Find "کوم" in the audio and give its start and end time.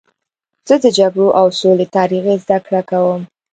2.89-3.21